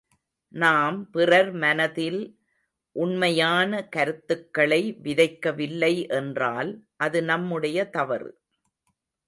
நாம் 0.53 1.09
பிறர் 1.11 1.51
மனதில் 1.53 2.21
உண்மையான 2.95 3.87
கருத்துக்களை 3.87 4.81
விதைக்கவில்லை 5.03 5.93
என்றால் 6.09 6.71
அது 6.97 7.21
நம்முடைய 7.23 7.89
தவறு. 7.89 8.31